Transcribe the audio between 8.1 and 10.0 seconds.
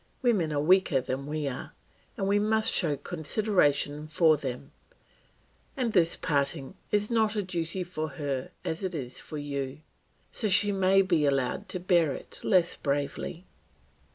her as it is for you,